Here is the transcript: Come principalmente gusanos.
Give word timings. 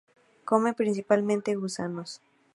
Come 0.47 0.73
principalmente 0.79 1.53
gusanos. 1.61 2.09